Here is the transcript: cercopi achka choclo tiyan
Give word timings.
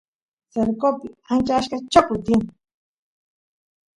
cercopi 0.51 1.07
achka 1.35 1.77
choclo 1.91 2.17
tiyan 2.25 2.43